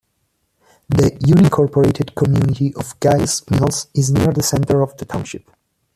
[0.89, 5.47] The unincorporated community of Guys Mills is near the center of the township.